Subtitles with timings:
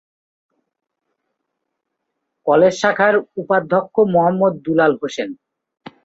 [2.47, 5.29] College শাখার উপাধ্যক্ষ মোহাম্মদ দুলাল হোসেন।